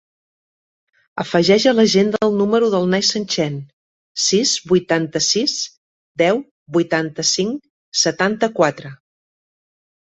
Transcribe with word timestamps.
Afegeix 1.23 1.67
a 1.71 1.73
l'agenda 1.79 2.21
el 2.29 2.33
número 2.39 2.71
del 2.77 2.89
Neizan 2.93 3.27
Chen: 3.35 3.61
sis, 4.29 4.57
vuitanta-sis, 4.73 5.57
deu, 6.25 6.43
vuitanta-cinc, 6.81 7.63
setanta-quatre. 8.09 8.97